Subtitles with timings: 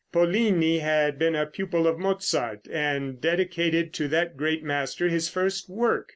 [0.11, 5.69] Pollini had been a pupil of Mozart, and dedicated to that great master his first
[5.69, 6.09] work.